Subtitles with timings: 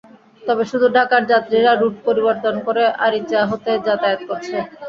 [0.43, 4.57] তবে শুধু ঢাকার যাত্রীরা রুট পরিবর্তন করে আরিচা হয়ে যাতায়াত করছে।